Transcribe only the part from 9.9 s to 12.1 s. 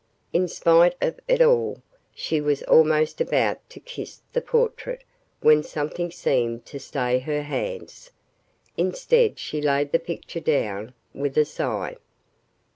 the picture down, with a sigh.